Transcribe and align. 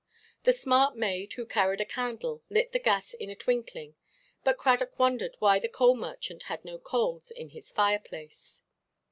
The 0.45 0.53
smart 0.53 0.97
maid, 0.97 1.33
who 1.33 1.45
carried 1.45 1.79
a 1.79 1.85
candle, 1.85 2.41
lit 2.49 2.71
the 2.71 2.79
gas 2.79 3.13
in 3.13 3.29
a 3.29 3.35
twinkling, 3.35 3.93
but 4.43 4.57
Cradock 4.57 4.97
wondered 4.97 5.35
why 5.37 5.59
the 5.59 5.69
coal–merchant 5.69 6.41
had 6.49 6.65
no 6.65 6.79
coals 6.79 7.29
in 7.29 7.49
his 7.49 7.69
fireplace. 7.69 8.63